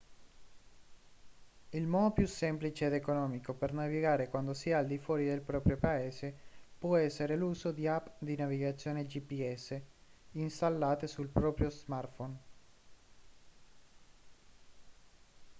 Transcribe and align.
il 1.69 1.85
modo 1.85 2.11
più 2.13 2.25
semplice 2.25 2.87
ed 2.87 2.93
economico 2.93 3.53
per 3.53 3.71
navigare 3.71 4.29
quando 4.29 4.55
si 4.55 4.69
è 4.71 4.73
al 4.73 4.87
di 4.87 4.97
fuori 4.97 5.25
del 5.25 5.41
proprio 5.41 5.77
paese 5.77 6.35
può 6.79 6.97
essere 6.97 7.35
l'uso 7.35 7.71
di 7.71 7.85
app 7.87 8.07
di 8.17 8.35
navigazione 8.35 9.05
gps 9.05 9.79
installate 10.31 11.05
sul 11.05 11.27
proprio 11.27 11.69
smartphone 11.69 12.35